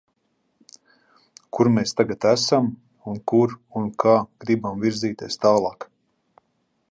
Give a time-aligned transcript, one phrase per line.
[1.57, 2.71] Kur mēs tagad esam
[3.11, 5.91] un kur un kā gribam virzīties tālāk.